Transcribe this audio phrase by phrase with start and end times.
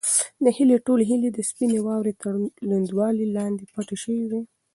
[0.43, 2.33] د هیلې ټولې هیلې د سپینې واورې تر
[2.67, 4.41] لوندوالي لاندې پټې شوې وې.